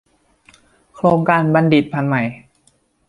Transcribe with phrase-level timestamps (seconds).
[0.95, 2.23] โครงการบัณฑิตพันธุ์ใหม่